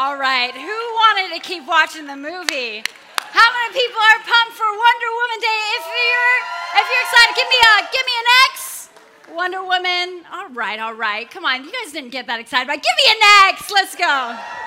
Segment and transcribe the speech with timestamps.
[0.00, 2.82] All right, who wanted to keep watching the movie?
[3.18, 5.60] How many people are pumped for Wonder Woman Day?
[5.76, 6.36] If you're
[6.80, 8.88] if you're excited, give me a give me an X.
[9.36, 10.24] Wonder Woman.
[10.32, 11.30] All right, all right.
[11.30, 13.70] Come on, you guys didn't get that excited, but give me an X.
[13.70, 14.59] Let's go.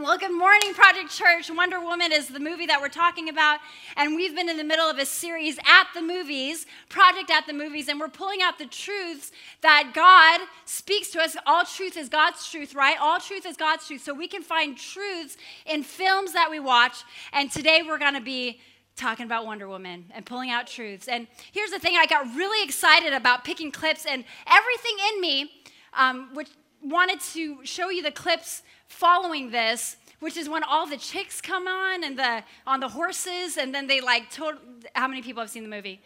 [0.00, 1.50] Well, good morning, Project Church.
[1.50, 3.58] Wonder Woman is the movie that we're talking about,
[3.96, 7.52] and we've been in the middle of a series at the movies, Project at the
[7.52, 11.36] Movies, and we're pulling out the truths that God speaks to us.
[11.46, 12.96] All truth is God's truth, right?
[13.00, 14.04] All truth is God's truth.
[14.04, 18.20] So we can find truths in films that we watch, and today we're going to
[18.20, 18.60] be
[18.94, 21.08] talking about Wonder Woman and pulling out truths.
[21.08, 25.50] And here's the thing I got really excited about picking clips, and everything in me,
[25.92, 26.50] um, which
[26.82, 31.66] wanted to show you the clips following this, which is when all the chicks come
[31.66, 34.56] on and the on the horses, and then they like told.
[34.94, 36.00] How many people have seen the movie?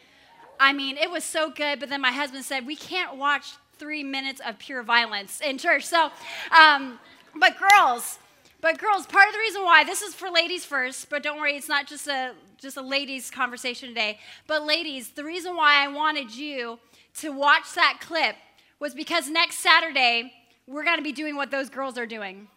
[0.59, 1.81] I mean, it was so good.
[1.81, 5.85] But then my husband said we can't watch three minutes of pure violence in church.
[5.85, 6.11] So,
[6.57, 6.99] um,
[7.35, 8.19] but girls.
[8.61, 11.57] But girls, part of the reason why this is for ladies first, but don't worry,
[11.57, 14.21] it's not just a just a ladies conversation today.
[14.47, 16.79] But ladies, the reason why I wanted you
[17.19, 18.37] to watch that clip
[18.79, 20.33] was because next Saturday
[20.67, 22.49] we're going to be doing what those girls are doing.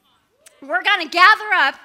[0.62, 1.76] We're going to gather up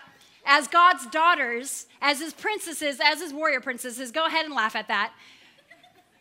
[0.44, 4.10] as God's daughters, as his princesses, as his warrior princesses.
[4.10, 5.12] Go ahead and laugh at that.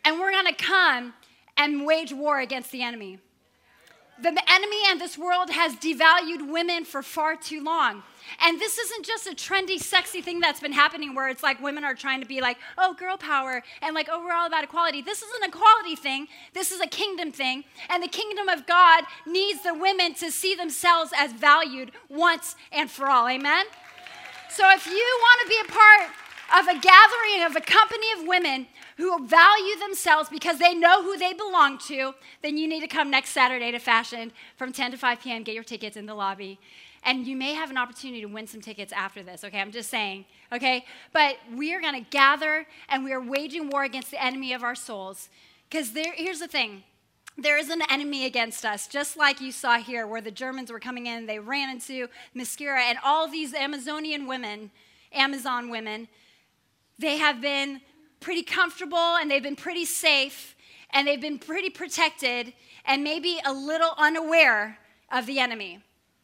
[0.04, 1.14] And we're going to come
[1.56, 3.18] and wage war against the enemy.
[4.20, 8.02] The enemy and this world has devalued women for far too long.
[8.44, 11.84] And this isn't just a trendy, sexy thing that's been happening where it's like women
[11.84, 15.02] are trying to be like, oh, girl power, and like, oh, we're all about equality.
[15.02, 16.28] This is an equality thing.
[16.54, 17.64] This is a kingdom thing.
[17.88, 22.90] And the kingdom of God needs the women to see themselves as valued once and
[22.90, 23.28] for all.
[23.28, 23.66] Amen?
[24.48, 26.10] So if you want to be a part
[26.58, 31.16] of a gathering of a company of women who value themselves because they know who
[31.16, 34.96] they belong to, then you need to come next Saturday to Fashion from 10 to
[34.96, 35.42] 5 p.m.
[35.42, 36.58] Get your tickets in the lobby.
[37.02, 39.60] And you may have an opportunity to win some tickets after this, okay?
[39.60, 40.84] I'm just saying, okay?
[41.12, 44.74] But we are gonna gather and we are waging war against the enemy of our
[44.74, 45.28] souls.
[45.68, 46.84] Because here's the thing
[47.38, 50.80] there is an enemy against us, just like you saw here, where the Germans were
[50.80, 54.70] coming in, they ran into Themyscira, and all these Amazonian women,
[55.12, 56.08] Amazon women,
[56.98, 57.80] they have been
[58.20, 60.54] pretty comfortable and they've been pretty safe
[60.90, 62.52] and they've been pretty protected
[62.84, 64.78] and maybe a little unaware
[65.10, 65.80] of the enemy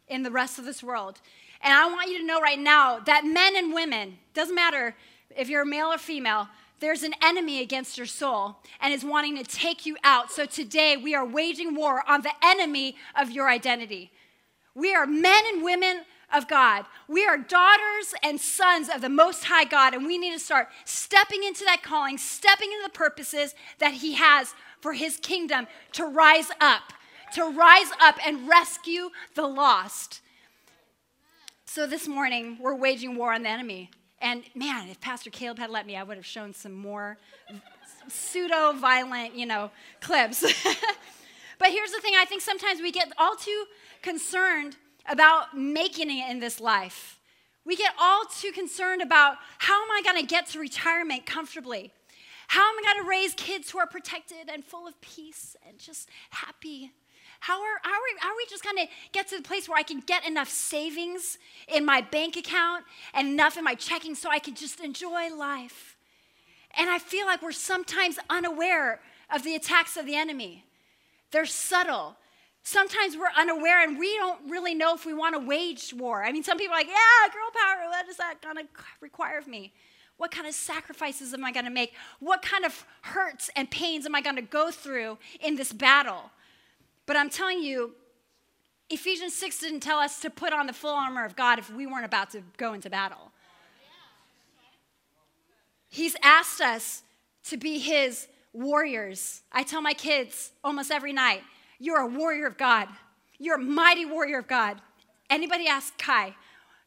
[0.08, 1.20] in the rest of this world.
[1.60, 4.94] And I want you to know right now that men and women, doesn't matter
[5.36, 9.44] if you're male or female, there's an enemy against your soul and is wanting to
[9.44, 10.30] take you out.
[10.30, 14.12] So today we are waging war on the enemy of your identity.
[14.74, 16.02] We are men and women
[16.32, 16.84] of God.
[17.08, 20.68] We are daughters and sons of the Most High God, and we need to start
[20.84, 26.04] stepping into that calling, stepping into the purposes that He has for His kingdom to
[26.04, 26.92] rise up,
[27.36, 30.22] to rise up and rescue the lost.
[31.66, 33.90] So this morning, we're waging war on the enemy.
[34.22, 37.18] And man, if Pastor Caleb had let me, I would have shown some more
[38.08, 39.70] pseudo violent, you know,
[40.00, 40.40] clips.
[41.58, 43.64] but here's the thing I think sometimes we get all too
[44.00, 47.20] concerned about making it in this life.
[47.66, 51.92] We get all too concerned about how am I going to get to retirement comfortably?
[52.48, 55.78] How am I going to raise kids who are protected and full of peace and
[55.78, 56.92] just happy?
[57.40, 59.78] How are, how are, how are we just going to get to the place where
[59.78, 61.38] I can get enough savings
[61.68, 65.96] in my bank account and enough in my checking so I can just enjoy life?
[66.78, 69.00] And I feel like we're sometimes unaware
[69.34, 70.64] of the attacks of the enemy.
[71.30, 72.16] They're subtle,
[72.66, 76.24] sometimes we're unaware and we don't really know if we want to wage war.
[76.24, 78.64] I mean, some people are like, yeah, girl power, what is that going to
[79.00, 79.72] require of me?
[80.16, 81.92] What kind of sacrifices am I going to make?
[82.18, 86.30] What kind of hurts and pains am I going to go through in this battle?
[87.06, 87.94] But I'm telling you,
[88.90, 91.86] Ephesians 6 didn't tell us to put on the full armor of God if we
[91.86, 93.32] weren't about to go into battle.
[95.88, 97.02] He's asked us
[97.44, 99.42] to be his warriors.
[99.52, 101.42] I tell my kids almost every night,
[101.78, 102.88] you're a warrior of God.
[103.38, 104.80] You're a mighty warrior of God.
[105.30, 106.34] Anybody ask Kai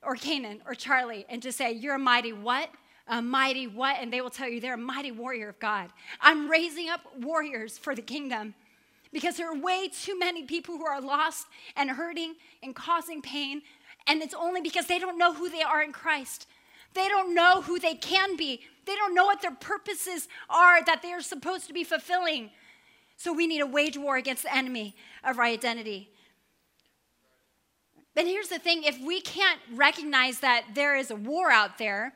[0.01, 2.69] or Canaan or Charlie and just say, You're a mighty what?
[3.07, 3.97] A mighty what?
[3.99, 5.89] And they will tell you they're a mighty warrior of God.
[6.21, 8.53] I'm raising up warriors for the kingdom
[9.11, 13.61] because there are way too many people who are lost and hurting and causing pain.
[14.07, 16.47] And it's only because they don't know who they are in Christ.
[16.93, 18.61] They don't know who they can be.
[18.85, 22.51] They don't know what their purposes are that they are supposed to be fulfilling.
[23.17, 26.09] So we need to wage war against the enemy of our identity.
[28.15, 32.13] But here's the thing if we can't recognize that there is a war out there,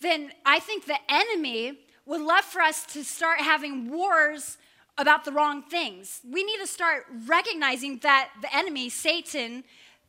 [0.00, 4.58] then I think the enemy would love for us to start having wars
[4.96, 6.20] about the wrong things.
[6.28, 9.64] We need to start recognizing that the enemy, Satan,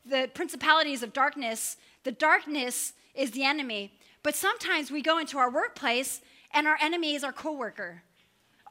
[0.06, 3.94] the principalities of darkness, the darkness is the enemy.
[4.22, 6.22] But sometimes we go into our workplace
[6.54, 8.04] and our enemy is our coworker.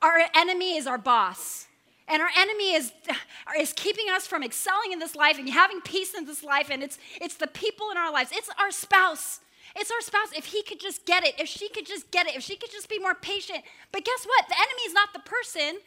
[0.02, 1.66] Our enemy is our boss.
[2.06, 2.92] And our enemy is,
[3.58, 6.70] is keeping us from excelling in this life and having peace in this life.
[6.70, 9.40] And it's, it's the people in our lives, it's our spouse.
[9.76, 10.28] It's our spouse.
[10.36, 12.70] If he could just get it, if she could just get it, if she could
[12.70, 13.64] just be more patient.
[13.90, 14.48] But guess what?
[14.48, 15.78] The enemy is not the person.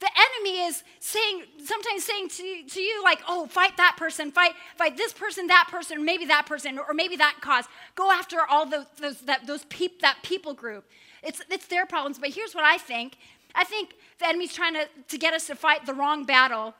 [0.00, 4.52] The enemy is saying, sometimes saying to, to you, like, oh, fight that person, fight,
[4.76, 7.64] fight this person, that person, maybe that person, or maybe that cause.
[7.96, 10.84] Go after all those, those, that, those peop, that people group.
[11.22, 12.18] It's, it's their problems.
[12.18, 13.16] But here's what I think
[13.54, 16.74] I think the enemy's trying to, to get us to fight the wrong battle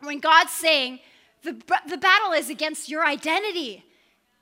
[0.00, 1.00] when God's saying
[1.42, 1.52] the,
[1.88, 3.84] the battle is against your identity.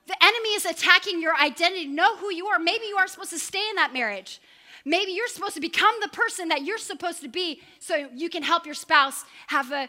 [0.06, 1.86] The enemy is attacking your identity.
[1.86, 2.58] Know who you are.
[2.58, 4.40] Maybe you are supposed to stay in that marriage.
[4.84, 8.42] Maybe you're supposed to become the person that you're supposed to be so you can
[8.42, 9.88] help your spouse have a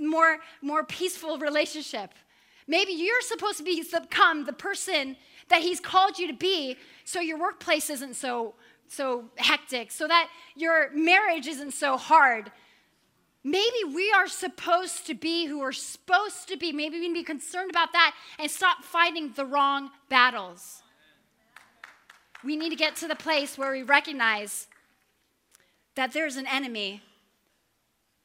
[0.00, 2.12] more, more peaceful relationship.
[2.68, 5.16] Maybe you're supposed to become the person
[5.48, 8.54] that he's called you to be so your workplace isn't so
[8.92, 12.52] so hectic, so that your marriage isn't so hard.
[13.42, 16.72] Maybe we are supposed to be who we're supposed to be.
[16.72, 20.81] Maybe we need to be concerned about that and stop fighting the wrong battles.
[22.44, 24.66] We need to get to the place where we recognize
[25.94, 27.02] that there's an enemy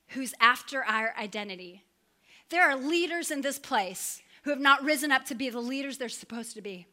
[0.09, 1.83] who's after our identity.
[2.49, 5.97] There are leaders in this place who have not risen up to be the leaders
[5.97, 6.87] they're supposed to be.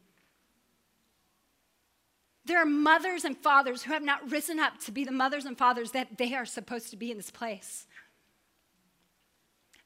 [2.46, 5.56] There are mothers and fathers who have not risen up to be the mothers and
[5.56, 7.86] fathers that they are supposed to be in this place.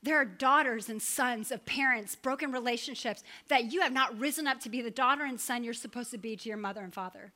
[0.02, 4.60] There are daughters and sons of parents, broken relationships, that you have not risen up
[4.60, 7.32] to be the daughter and son you're supposed to be to your mother and father.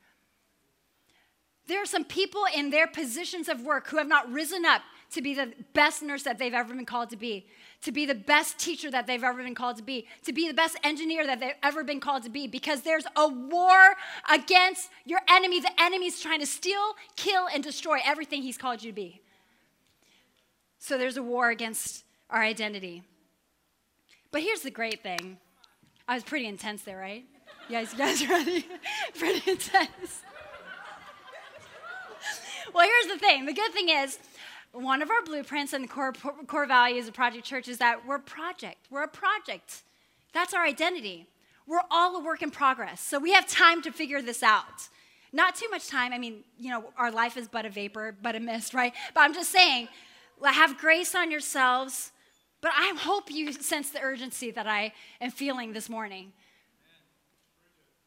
[1.66, 4.82] There are some people in their positions of work who have not risen up
[5.12, 7.46] to be the best nurse that they've ever been called to be,
[7.82, 10.54] to be the best teacher that they've ever been called to be, to be the
[10.54, 13.94] best engineer that they've ever been called to be, because there's a war
[14.30, 15.60] against your enemy.
[15.60, 19.20] The enemy's trying to steal, kill, and destroy everything he's called you to be.
[20.78, 23.02] So there's a war against our identity.
[24.32, 25.36] But here's the great thing.
[26.08, 27.24] I was pretty intense there, right?
[27.68, 28.66] You guys, you guys ready?
[29.18, 30.22] pretty intense.
[32.74, 33.44] well, here's the thing.
[33.46, 34.18] The good thing is,
[34.72, 36.14] one of our blueprints and the core,
[36.46, 38.86] core values of Project Church is that we're project.
[38.90, 39.82] We're a project.
[40.32, 41.26] That's our identity.
[41.66, 43.00] We're all a work in progress.
[43.00, 44.88] So we have time to figure this out.
[45.34, 46.12] Not too much time.
[46.12, 48.94] I mean, you know, our life is but a vapor, but a mist, right?
[49.14, 49.88] But I'm just saying,
[50.42, 52.11] have grace on yourselves.
[52.62, 56.32] But I hope you sense the urgency that I am feeling this morning.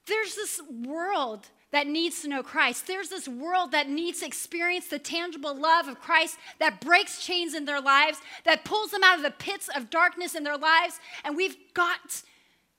[0.08, 2.88] There's this world that needs to know Christ.
[2.88, 7.54] There's this world that needs to experience the tangible love of Christ that breaks chains
[7.54, 11.00] in their lives, that pulls them out of the pits of darkness in their lives.
[11.26, 12.22] And we've got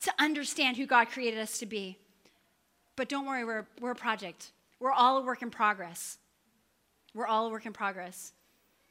[0.00, 1.98] to understand who God created us to be.
[2.94, 4.52] But don't worry, we're, we're a project.
[4.80, 6.16] We're all a work in progress.
[7.14, 8.32] We're all a work in progress.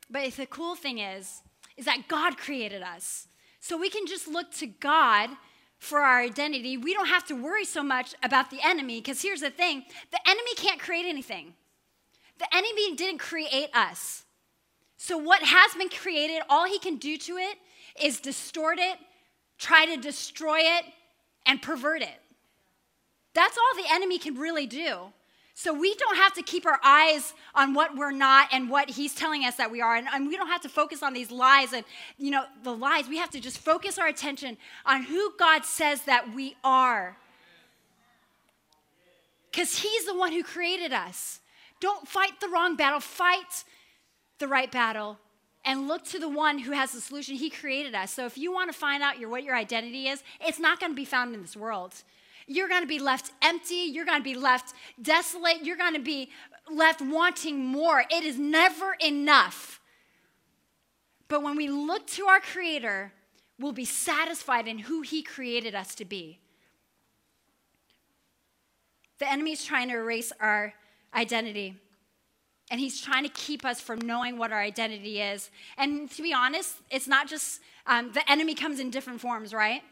[0.09, 1.41] But the cool thing is,
[1.77, 3.27] is that God created us.
[3.59, 5.29] So we can just look to God
[5.79, 9.41] for our identity, we don't have to worry so much about the enemy because here's
[9.41, 11.53] the thing the enemy can't create anything.
[12.39, 14.23] The enemy didn't create us.
[14.97, 17.57] So, what has been created, all he can do to it
[18.01, 18.97] is distort it,
[19.57, 20.85] try to destroy it,
[21.45, 22.21] and pervert it.
[23.33, 25.13] That's all the enemy can really do.
[25.57, 29.15] So we don't have to keep our eyes on what we're not and what he's
[29.15, 29.95] telling us that we are.
[29.95, 31.85] And, and, we don't have to focus on these lies and,
[32.17, 33.07] you know, the lies.
[33.07, 37.15] We have to just focus our attention on who God says that we are.
[39.49, 41.39] Because he's the one who created us.
[41.79, 43.63] Don't fight the wrong battle, fight
[44.39, 45.17] the right battle
[45.63, 47.35] and look to the one who has the solution.
[47.35, 48.11] He created us.
[48.11, 50.91] So if you want to find out your, what your identity is, it's not going
[50.91, 51.95] to be found in this world.
[52.47, 53.89] You're going to be left empty.
[53.91, 55.63] You're going to be left desolate.
[55.63, 56.29] You're going to be
[56.71, 58.03] left wanting more.
[58.09, 59.79] It is never enough.
[61.27, 63.11] But when we look to our Creator,
[63.59, 66.39] we'll be satisfied in who He created us to be.
[69.17, 70.73] The enemy is trying to erase our
[71.13, 71.75] identity.
[72.71, 75.51] And he's trying to keep us from knowing what our identity is.
[75.77, 79.83] And to be honest, it's not just um, the enemy comes in different forms, right?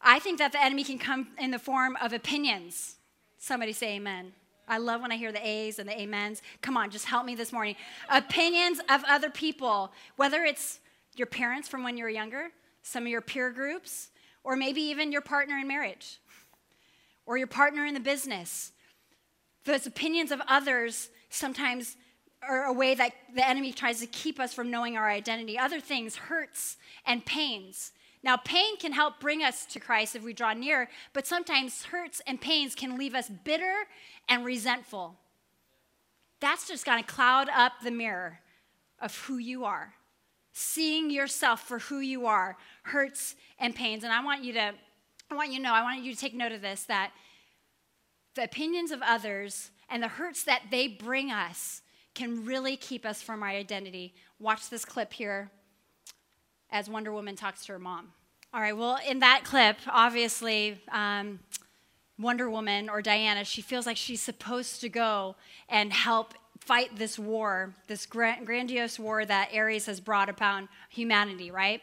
[0.00, 2.96] I think that the enemy can come in the form of opinions.
[3.38, 4.32] Somebody say amen.
[4.68, 6.42] I love when I hear the A's and the amens.
[6.60, 7.74] Come on, just help me this morning.
[8.10, 10.80] Opinions of other people, whether it's
[11.16, 12.48] your parents from when you were younger,
[12.82, 14.10] some of your peer groups,
[14.44, 16.18] or maybe even your partner in marriage,
[17.26, 18.72] or your partner in the business.
[19.64, 21.96] Those opinions of others sometimes
[22.46, 25.58] are a way that the enemy tries to keep us from knowing our identity.
[25.58, 30.32] Other things, hurts and pains Now, pain can help bring us to Christ if we
[30.32, 33.84] draw near, but sometimes hurts and pains can leave us bitter
[34.28, 35.16] and resentful.
[36.40, 38.40] That's just going to cloud up the mirror
[39.00, 39.94] of who you are.
[40.52, 44.02] Seeing yourself for who you are, hurts and pains.
[44.02, 44.72] And I want you to,
[45.30, 47.12] I want you to know, I want you to take note of this that
[48.34, 51.82] the opinions of others and the hurts that they bring us
[52.14, 54.14] can really keep us from our identity.
[54.40, 55.52] Watch this clip here
[56.70, 58.12] as Wonder Woman talks to her mom.
[58.52, 61.38] All right, well, in that clip, obviously, um,
[62.18, 65.36] Wonder Woman or Diana, she feels like she's supposed to go
[65.68, 71.80] and help fight this war, this grandiose war that Ares has brought upon humanity, right?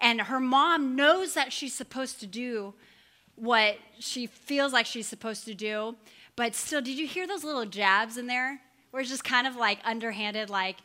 [0.00, 2.74] And her mom knows that she's supposed to do
[3.34, 5.96] what she feels like she's supposed to do,
[6.36, 8.60] but still, did you hear those little jabs in there?
[8.90, 10.76] Where it's just kind of like underhanded, like,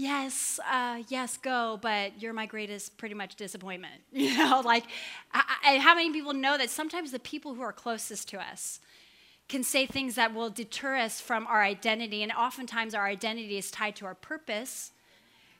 [0.00, 4.02] yes, uh, yes, go, but you're my greatest, pretty much disappointment.
[4.12, 4.84] You know, like,
[5.32, 8.80] I, I, how many people know that sometimes the people who are closest to us
[9.48, 13.70] can say things that will deter us from our identity, and oftentimes our identity is
[13.70, 14.92] tied to our purpose.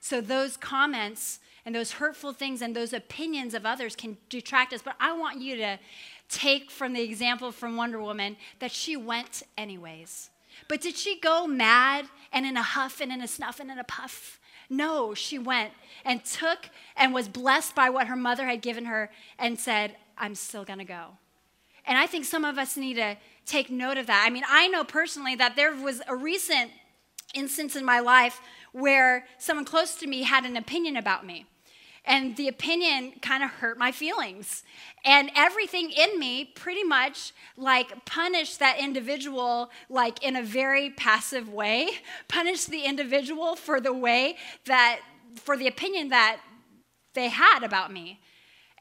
[0.01, 4.83] So those comments and those hurtful things and those opinions of others can detract us.
[4.83, 5.79] But I want you to
[6.29, 10.31] take from the example from Wonder Woman that she went anyways.
[10.69, 13.79] But did she go mad and in a huff and in a snuff and in
[13.79, 14.39] a puff?
[14.69, 15.73] No, she went
[16.05, 20.35] and took and was blessed by what her mother had given her and said, I'm
[20.35, 21.19] still gonna go.
[21.87, 23.17] And I think some of us need to
[23.47, 24.25] take note of that.
[24.25, 26.71] I mean, I know personally that there was a recent
[27.35, 28.41] instance in my life
[28.73, 31.47] where someone close to me had an opinion about me
[32.11, 34.65] and the opinion kind of hurt my feelings.
[35.05, 41.49] And everything in me pretty much like punished that individual like in a very passive
[41.49, 41.89] way.
[42.29, 44.37] Punished the individual for the way
[44.67, 45.01] that
[45.37, 46.41] for the opinion that
[47.15, 48.19] they had about me.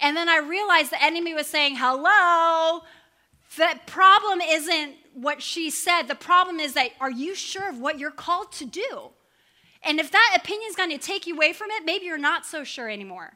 [0.01, 2.81] And then i realized the enemy was saying hello?
[3.57, 6.03] The problem isn't what she said.
[6.03, 9.11] The problem is that are you sure of what you're called to do
[9.83, 12.45] and if that opinion is going to take you away from it, maybe you're not
[12.45, 13.33] so sure anymore.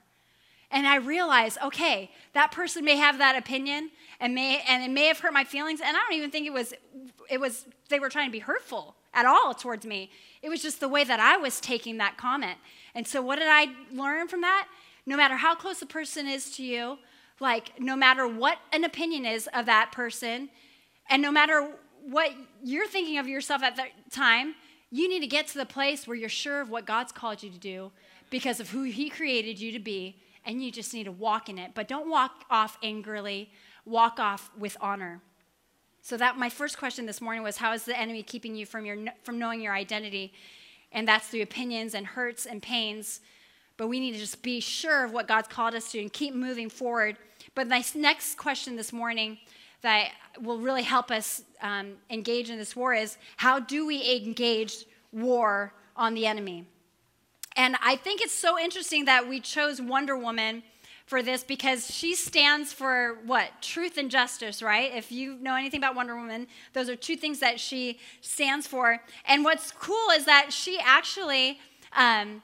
[0.72, 5.06] And I realize, okay, that person may have that opinion and may and it may
[5.06, 5.82] have hurt my feelings.
[5.82, 6.74] And I don't even think it was
[7.30, 10.10] it was they were trying to be hurtful at all towards me.
[10.42, 12.58] It was just the way that I was taking that comment.
[12.96, 14.68] And so what did I learn from that?
[15.06, 16.98] No matter how close a person is to you,
[17.40, 20.50] like no matter what an opinion is of that person,
[21.08, 21.70] and no matter
[22.10, 22.32] what
[22.64, 24.56] you're thinking of yourself at that time,
[24.94, 27.50] you need to get to the place where you're sure of what God's called you
[27.50, 27.92] to do
[28.30, 31.58] because of who He created you to be, and you just need to walk in
[31.58, 31.72] it.
[31.74, 33.50] But don't walk off angrily,
[33.86, 35.20] walk off with honor.
[36.04, 38.86] So that my first question this morning was how is the enemy keeping you from
[38.86, 40.32] your from knowing your identity?
[40.92, 43.22] And that's through opinions and hurts and pains.
[43.78, 46.36] But we need to just be sure of what God's called us to and keep
[46.36, 47.18] moving forward.
[47.56, 49.40] But my next question this morning
[49.84, 50.10] that
[50.42, 55.74] will really help us um, engage in this war is how do we engage war
[55.96, 56.66] on the enemy?
[57.56, 60.64] And I think it's so interesting that we chose Wonder Woman
[61.06, 63.62] for this because she stands for what?
[63.62, 64.92] Truth and justice, right?
[64.96, 69.00] If you know anything about Wonder Woman, those are two things that she stands for.
[69.26, 71.60] And what's cool is that she actually.
[71.96, 72.42] Um,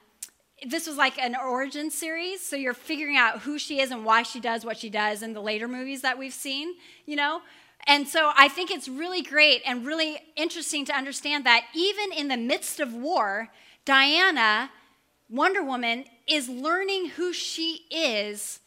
[0.66, 4.22] this was like an origin series, so you're figuring out who she is and why
[4.22, 6.74] she does what she does in the later movies that we've seen,
[7.06, 7.40] you know?
[7.86, 12.28] And so I think it's really great and really interesting to understand that even in
[12.28, 13.48] the midst of war,
[13.84, 14.70] Diana,
[15.30, 18.60] Wonder Woman, is learning who she is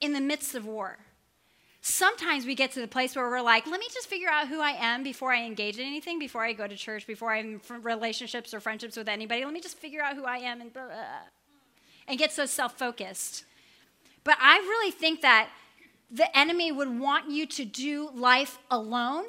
[0.00, 0.98] in the midst of war.
[1.84, 4.60] Sometimes we get to the place where we're like, let me just figure out who
[4.60, 7.82] I am before I engage in anything, before I go to church, before I'm in
[7.82, 9.44] relationships or friendships with anybody.
[9.44, 11.04] Let me just figure out who I am and blah, blah, blah,
[12.06, 13.44] and get so self focused.
[14.22, 15.50] But I really think that
[16.08, 19.24] the enemy would want you to do life alone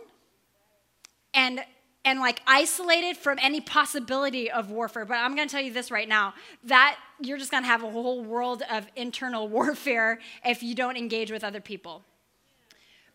[1.33, 1.65] and
[2.05, 5.05] and like isolated from any possibility of warfare.
[5.05, 7.81] But I'm going to tell you this right now that you're just going to have
[7.81, 12.03] a whole world of internal warfare if you don't engage with other people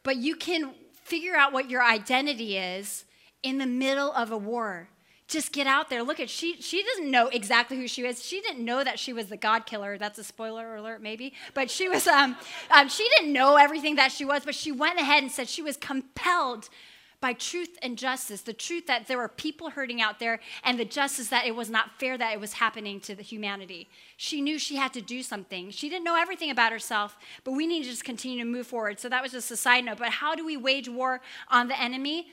[0.09, 0.71] but you can
[1.03, 3.05] figure out what your identity is
[3.43, 4.89] in the middle of a war.
[5.27, 6.03] Just get out there.
[6.03, 8.25] Look at she she doesn't know exactly who she is.
[8.25, 9.99] She didn't know that she was the God killer.
[9.99, 11.35] That's a spoiler alert, maybe.
[11.53, 12.39] But she was um,
[12.71, 15.61] um she didn't know everything that she was, but she went ahead and said she
[15.61, 16.71] was compelled
[17.21, 20.85] by truth and justice the truth that there were people hurting out there, and the
[20.85, 23.89] justice that it was not fair that it was happening to the humanity.
[24.17, 25.71] She knew she had to do something.
[25.71, 29.01] She didn't know everything about herself, but we need to just continue to move forward.
[29.01, 29.99] So that was just a side note.
[29.99, 32.29] But how do we wage war on the enemy?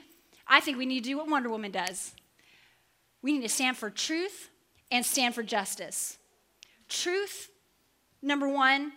[0.47, 2.13] I think we need to do what Wonder Woman does.
[3.23, 4.49] We need to stand for truth
[4.91, 6.19] and stand for justice.
[6.87, 7.49] Truth,
[8.21, 8.91] number one,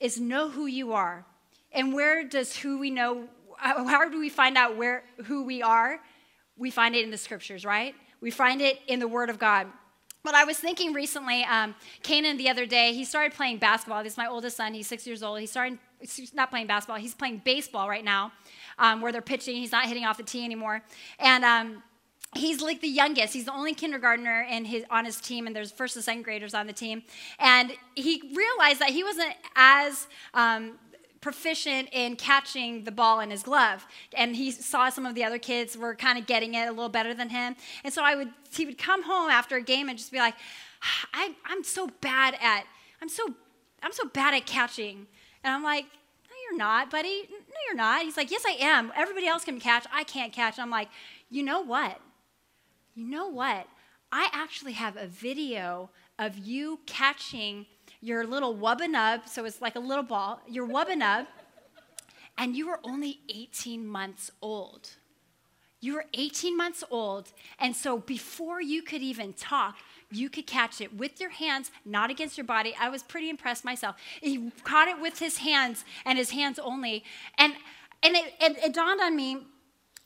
[0.00, 1.24] is know who you are.
[1.70, 3.28] And where does who we know,
[3.88, 6.00] how do we find out where who we are?
[6.56, 7.94] We find it in the scriptures, right?
[8.20, 9.68] We find it in the Word of God.
[10.24, 14.02] But I was thinking recently, um, Kanan the other day, he started playing basketball.
[14.02, 14.74] This is my oldest son.
[14.74, 15.38] He's six years old.
[15.40, 16.98] He started he's not playing basketball.
[16.98, 18.32] He's playing baseball right now,
[18.78, 19.56] um, where they're pitching.
[19.56, 20.82] He's not hitting off the tee anymore.
[21.18, 21.82] And um,
[22.34, 23.32] he's like the youngest.
[23.34, 26.54] He's the only kindergartner in his, on his team, and there's first and second graders
[26.54, 27.02] on the team.
[27.38, 30.78] And he realized that he wasn't as um,
[31.20, 33.86] proficient in catching the ball in his glove.
[34.14, 36.88] And he saw some of the other kids were kind of getting it a little
[36.88, 37.56] better than him.
[37.84, 40.34] And so i would he would come home after a game and just be like
[41.12, 42.64] I, i'm so bad at
[43.02, 43.34] i'm so
[43.82, 45.06] i'm so bad at catching.
[45.42, 47.28] And i'm like no you're not buddy.
[47.30, 48.02] No you're not.
[48.02, 48.92] He's like yes i am.
[48.96, 49.86] Everybody else can catch.
[49.92, 50.58] I can't catch.
[50.58, 50.88] And i'm like
[51.30, 52.00] you know what?
[52.94, 53.66] You know what?
[54.10, 57.66] I actually have a video of you catching
[58.00, 61.26] your little wubbanub, so it's like a little ball, your wubbanub,
[62.36, 64.90] and you were only 18 months old.
[65.80, 69.76] You were 18 months old, and so before you could even talk,
[70.10, 72.74] you could catch it with your hands, not against your body.
[72.80, 73.96] I was pretty impressed myself.
[74.20, 77.04] He caught it with his hands and his hands only.
[77.36, 77.52] And,
[78.02, 79.38] and it, it, it dawned on me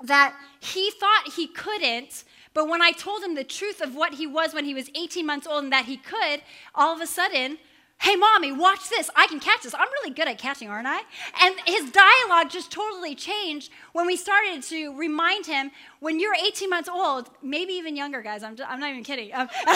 [0.03, 4.27] that he thought he couldn't, but when I told him the truth of what he
[4.27, 6.43] was when he was 18 months old and that he could,
[6.75, 7.59] all of a sudden,
[8.03, 9.09] hey, mommy, watch this.
[9.15, 9.75] I can catch this.
[9.75, 11.03] I'm really good at catching, aren't I?
[11.41, 16.69] And his dialogue just totally changed when we started to remind him when you're 18
[16.69, 19.33] months old, maybe even younger, guys, I'm, just, I'm not even kidding.
[19.33, 19.49] Um,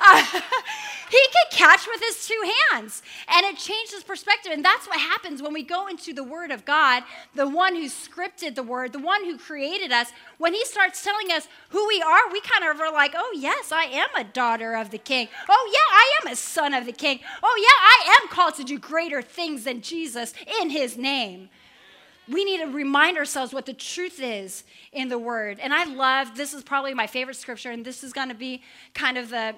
[0.00, 0.40] uh,
[1.12, 3.02] he could catch with his two hands.
[3.28, 4.50] And it changed his perspective.
[4.50, 7.02] And that's what happens when we go into the Word of God,
[7.34, 10.10] the one who scripted the Word, the one who created us.
[10.38, 13.72] When he starts telling us who we are, we kind of are like, oh, yes,
[13.72, 15.28] I am a daughter of the King.
[15.50, 17.20] Oh, yeah, I am a son of the King.
[17.42, 21.50] Oh, yeah, I am called to do greater things than Jesus in his name
[22.28, 25.58] we need to remind ourselves what the truth is in the word.
[25.58, 28.62] And I love this is probably my favorite scripture, and this is going to be
[28.94, 29.56] kind of the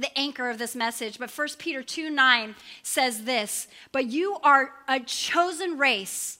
[0.00, 1.18] the anchor of this message.
[1.18, 6.38] But 1 Peter 2 9 says this But you are a chosen race,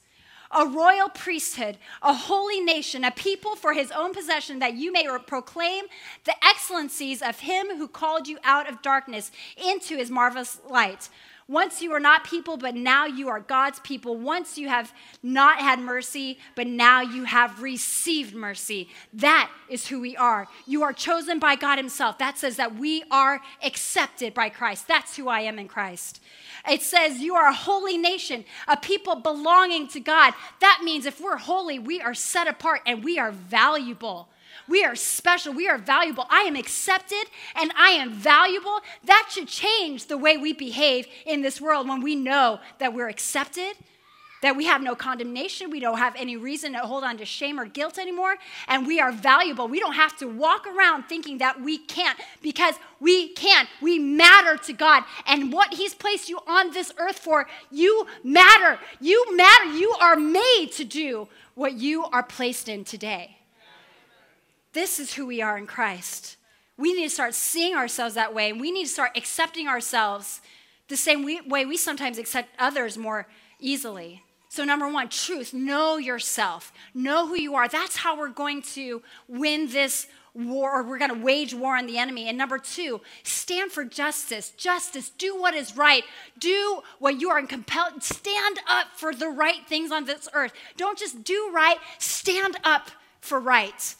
[0.50, 5.06] a royal priesthood, a holy nation, a people for his own possession, that you may
[5.26, 5.84] proclaim
[6.24, 11.08] the excellencies of him who called you out of darkness into his marvelous light.
[11.48, 14.14] Once you were not people, but now you are God's people.
[14.14, 18.86] Once you have not had mercy, but now you have received mercy.
[19.14, 20.46] That is who we are.
[20.66, 22.18] You are chosen by God Himself.
[22.18, 24.86] That says that we are accepted by Christ.
[24.86, 26.20] That's who I am in Christ.
[26.68, 30.34] It says you are a holy nation, a people belonging to God.
[30.60, 34.28] That means if we're holy, we are set apart and we are valuable.
[34.68, 35.52] We are special.
[35.52, 36.26] We are valuable.
[36.28, 38.80] I am accepted and I am valuable.
[39.04, 43.08] That should change the way we behave in this world when we know that we're
[43.08, 43.76] accepted,
[44.42, 45.70] that we have no condemnation.
[45.70, 48.36] We don't have any reason to hold on to shame or guilt anymore.
[48.68, 49.66] And we are valuable.
[49.66, 53.66] We don't have to walk around thinking that we can't because we can.
[53.80, 55.04] We matter to God.
[55.26, 58.78] And what He's placed you on this earth for, you matter.
[59.00, 59.72] You matter.
[59.72, 63.37] You are made to do what you are placed in today.
[64.78, 66.36] This is who we are in Christ.
[66.76, 68.50] We need to start seeing ourselves that way.
[68.50, 70.40] And we need to start accepting ourselves
[70.86, 73.26] the same way we sometimes accept others more
[73.58, 74.22] easily.
[74.48, 75.52] So, number one, truth.
[75.52, 76.72] Know yourself.
[76.94, 77.66] Know who you are.
[77.66, 81.88] That's how we're going to win this war, or we're going to wage war on
[81.88, 82.28] the enemy.
[82.28, 84.50] And number two, stand for justice.
[84.50, 85.10] Justice.
[85.10, 86.04] Do what is right.
[86.38, 88.04] Do what you are compelled.
[88.04, 90.52] Stand up for the right things on this earth.
[90.76, 93.96] Don't just do right, stand up for right.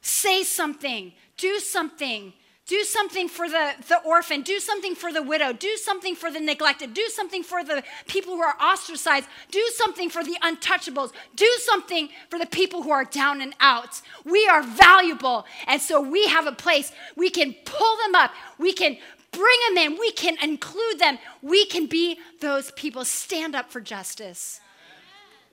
[0.00, 2.32] Say something, do something.
[2.68, 4.42] Do something for the, the orphan.
[4.42, 5.54] Do something for the widow.
[5.54, 6.92] Do something for the neglected.
[6.92, 9.26] Do something for the people who are ostracized.
[9.50, 11.12] Do something for the untouchables.
[11.34, 14.02] Do something for the people who are down and out.
[14.22, 15.46] We are valuable.
[15.66, 16.92] And so we have a place.
[17.16, 18.32] We can pull them up.
[18.58, 18.98] We can
[19.32, 19.98] bring them in.
[19.98, 21.18] We can include them.
[21.40, 23.06] We can be those people.
[23.06, 24.60] Stand up for justice.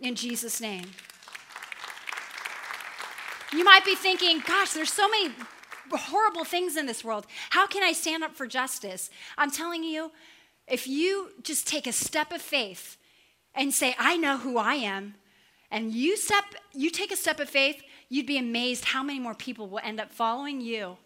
[0.02, 0.88] In Jesus' name.
[3.56, 5.34] You might be thinking, gosh, there's so many
[5.90, 7.26] horrible things in this world.
[7.52, 9.10] How can I stand up for justice?
[9.38, 10.12] I'm telling you,
[10.68, 12.98] if you just take a step of faith
[13.54, 15.16] and say, I know who I am,
[15.72, 19.34] and you step you take a step of faith, you'd be amazed how many more
[19.34, 20.98] people will end up following you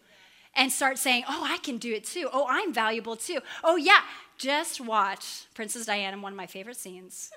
[0.54, 2.28] and start saying, "Oh, I can do it too.
[2.32, 3.38] Oh, I'm valuable too.
[3.62, 4.00] Oh, yeah,
[4.38, 7.30] just watch Princess Diana, one of my favorite scenes.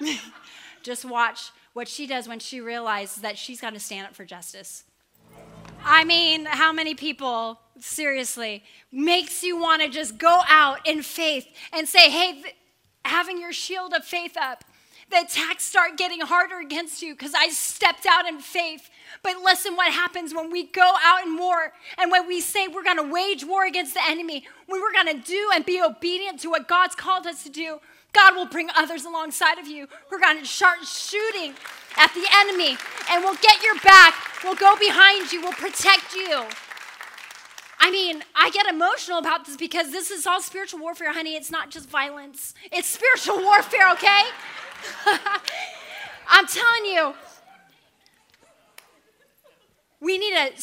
[0.82, 4.24] just watch what she does when she realizes that she's got to stand up for
[4.24, 4.84] justice.
[5.84, 11.46] I mean, how many people, seriously, makes you want to just go out in faith
[11.72, 12.42] and say, hey,
[13.04, 14.64] having your shield of faith up,
[15.10, 18.88] the attacks start getting harder against you because I stepped out in faith.
[19.22, 22.84] But listen what happens when we go out in war and when we say we're
[22.84, 26.40] going to wage war against the enemy, when we're going to do and be obedient
[26.40, 27.80] to what God's called us to do,
[28.12, 29.86] God will bring others alongside of you.
[30.10, 31.54] We're going to start shooting
[31.96, 32.76] at the enemy
[33.10, 34.14] and we'll get your back.
[34.42, 35.42] We'll go behind you.
[35.42, 36.44] We'll protect you.
[37.78, 41.34] I mean, I get emotional about this because this is all spiritual warfare, honey.
[41.34, 44.22] It's not just violence, it's spiritual warfare, okay?
[46.28, 47.14] I'm telling you,
[50.00, 50.62] we need to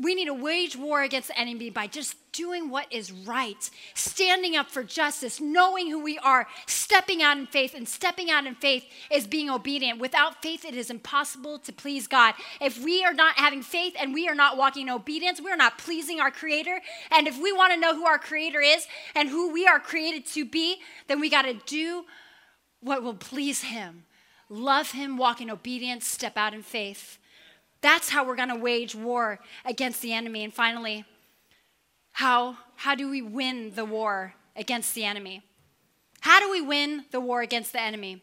[0.00, 4.56] we need to wage war against the enemy by just doing what is right, standing
[4.56, 7.74] up for justice, knowing who we are, stepping out in faith.
[7.74, 9.98] And stepping out in faith is being obedient.
[9.98, 12.34] Without faith, it is impossible to please God.
[12.60, 15.56] If we are not having faith and we are not walking in obedience, we are
[15.56, 16.80] not pleasing our Creator.
[17.10, 20.26] And if we want to know who our Creator is and who we are created
[20.26, 22.04] to be, then we got to do
[22.80, 24.04] what will please Him.
[24.48, 27.18] Love Him, walk in obedience, step out in faith.
[27.80, 30.42] That's how we're going to wage war against the enemy.
[30.42, 31.04] And finally,
[32.14, 35.42] how, how do we win the war against the enemy?
[36.20, 38.22] How do we win the war against the enemy?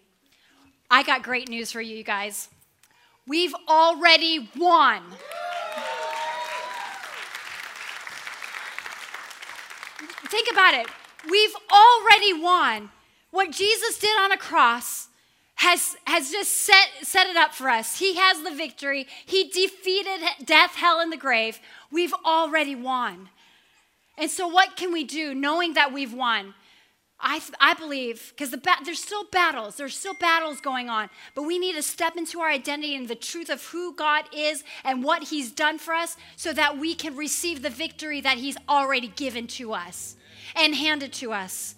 [0.89, 2.47] I got great news for you you guys.
[3.27, 5.03] We've already won.
[10.27, 10.87] Think about it.
[11.29, 12.91] We've already won.
[13.31, 15.09] What Jesus did on a cross
[15.55, 17.99] has, has just set, set it up for us.
[17.99, 19.05] He has the victory.
[19.25, 21.59] He defeated death, hell, and the grave.
[21.91, 23.27] We've already won.
[24.17, 26.53] And so, what can we do knowing that we've won?
[27.23, 31.43] I, I believe, because the ba- there's still battles, there's still battles going on, but
[31.43, 35.03] we need to step into our identity and the truth of who God is and
[35.03, 39.07] what He's done for us so that we can receive the victory that He's already
[39.07, 40.15] given to us
[40.55, 41.75] and handed to us.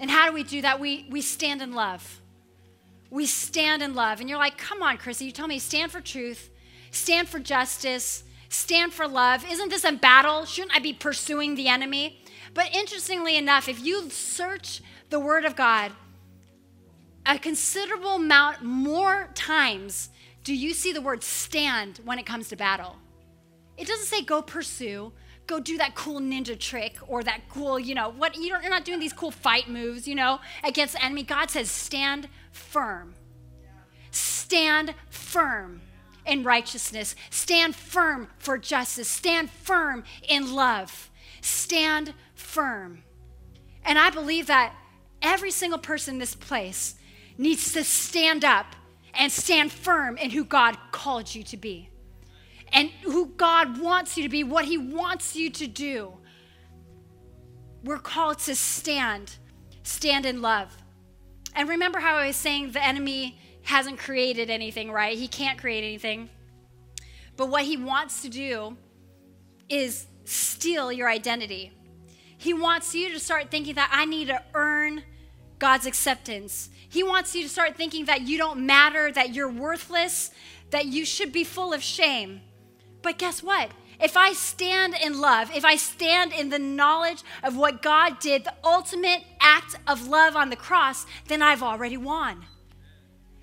[0.00, 0.80] And how do we do that?
[0.80, 2.20] We, we stand in love.
[3.10, 4.20] We stand in love.
[4.20, 6.50] And you're like, come on, Chrissy, you tell me stand for truth,
[6.90, 9.44] stand for justice, stand for love.
[9.48, 10.44] Isn't this a battle?
[10.44, 12.22] Shouldn't I be pursuing the enemy?
[12.54, 15.92] But interestingly enough, if you search the Word of God,
[17.26, 20.08] a considerable amount more times
[20.44, 22.96] do you see the word stand when it comes to battle.
[23.76, 25.12] It doesn't say go pursue,
[25.46, 28.86] go do that cool ninja trick or that cool, you know, what you are not
[28.86, 31.22] doing these cool fight moves, you know, against the enemy.
[31.22, 33.14] God says, stand firm.
[34.10, 35.82] Stand firm
[36.28, 37.16] in righteousness.
[37.30, 39.08] Stand firm for justice.
[39.08, 41.10] Stand firm in love.
[41.40, 43.02] Stand firm.
[43.84, 44.74] And I believe that
[45.22, 46.94] every single person in this place
[47.36, 48.76] needs to stand up
[49.14, 51.88] and stand firm in who God called you to be
[52.72, 56.12] and who God wants you to be, what He wants you to do.
[57.82, 59.36] We're called to stand,
[59.82, 60.76] stand in love.
[61.54, 65.18] And remember how I was saying the enemy hasn't created anything, right?
[65.18, 66.30] He can't create anything.
[67.36, 68.78] But what he wants to do
[69.68, 71.72] is steal your identity.
[72.38, 75.02] He wants you to start thinking that I need to earn
[75.58, 76.70] God's acceptance.
[76.88, 80.30] He wants you to start thinking that you don't matter, that you're worthless,
[80.70, 82.40] that you should be full of shame.
[83.02, 83.70] But guess what?
[84.00, 88.44] If I stand in love, if I stand in the knowledge of what God did,
[88.44, 92.46] the ultimate act of love on the cross, then I've already won.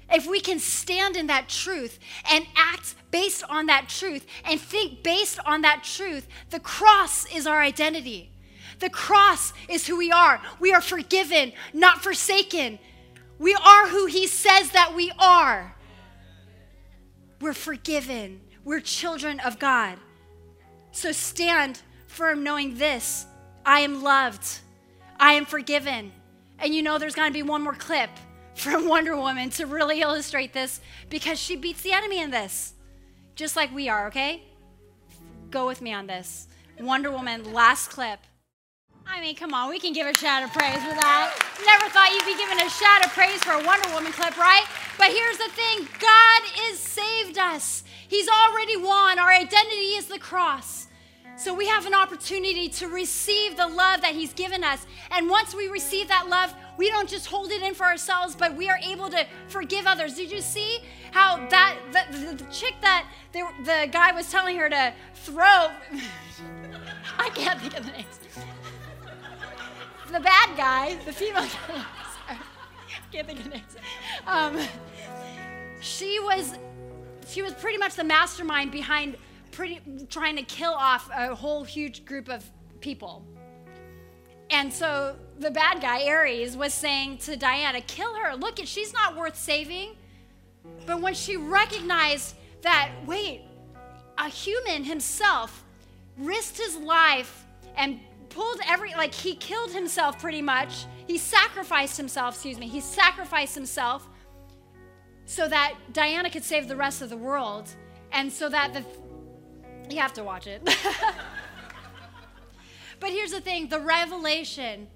[0.10, 2.00] If we can stand in that truth
[2.32, 7.48] and act based on that truth and think based on that truth, the cross is
[7.48, 8.32] our identity.
[8.80, 10.42] The cross is who we are.
[10.60, 12.78] We are forgiven, not forsaken.
[13.40, 15.76] We are who He says that we are.
[17.42, 18.42] We're forgiven.
[18.64, 19.98] We're children of God.
[20.92, 23.26] So stand firm knowing this
[23.66, 24.60] I am loved,
[25.20, 26.12] I am forgiven.
[26.60, 28.10] And you know, there's to be one more clip
[28.56, 32.74] from Wonder Woman to really illustrate this because she beats the enemy in this,
[33.36, 34.42] just like we are, okay?
[35.52, 36.48] Go with me on this.
[36.80, 38.20] Wonder Woman, last clip.
[39.08, 41.34] I mean, come on, we can give a shout of praise for that.
[41.66, 44.66] Never thought you'd be giving a shout of praise for a Wonder Woman clip, right?
[44.98, 49.20] But here's the thing God has saved us, He's already won.
[49.20, 50.88] Our identity is the cross.
[51.38, 54.86] So we have an opportunity to receive the love that He's given us.
[55.12, 58.56] And once we receive that love, we don't just hold it in for ourselves, but
[58.56, 60.16] we are able to forgive others.
[60.16, 60.80] Did you see
[61.12, 65.70] how that the, the, the chick that they, the guy was telling her to throw?
[67.18, 68.20] I can't think of the names.
[70.12, 71.50] The bad guy, the female guy.
[72.28, 72.40] Sorry,
[73.12, 73.62] can't think of the.
[74.28, 74.60] Um,
[75.82, 76.58] she was
[77.28, 79.18] she was pretty much the mastermind behind
[79.52, 82.50] pretty, trying to kill off a whole huge group of
[82.82, 83.26] people.
[84.50, 88.36] And so the bad guy, Ares, was saying to Diana, kill her.
[88.36, 89.96] Look, she's not worth saving.
[90.86, 93.42] But when she recognized that, wait,
[94.18, 95.64] a human himself
[96.18, 100.86] risked his life and pulled every, like, he killed himself pretty much.
[101.08, 104.08] He sacrificed himself, excuse me, he sacrificed himself
[105.26, 107.70] so that Diana could save the rest of the world
[108.12, 108.84] and so that the,
[109.94, 110.62] you have to watch it.
[113.00, 114.88] but here's the thing the revelation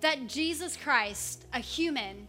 [0.00, 2.28] that Jesus Christ, a human,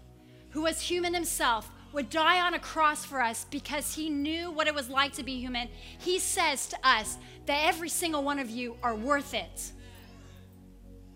[0.51, 4.67] who was human himself, would die on a cross for us because he knew what
[4.67, 5.67] it was like to be human.
[5.99, 9.71] He says to us that every single one of you are worth it.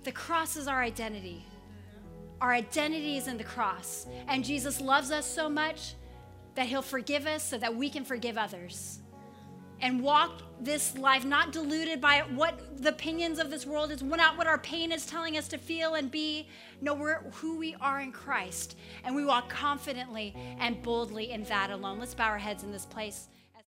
[0.03, 1.45] The cross is our identity.
[2.39, 4.07] Our identity is in the cross.
[4.27, 5.93] And Jesus loves us so much
[6.55, 8.99] that he'll forgive us so that we can forgive others
[9.81, 14.37] and walk this life not deluded by what the opinions of this world is, not
[14.37, 16.47] what our pain is telling us to feel and be.
[16.81, 21.71] No, we're who we are in Christ, and we walk confidently and boldly in that
[21.71, 21.99] alone.
[21.99, 23.27] Let's bow our heads in this place.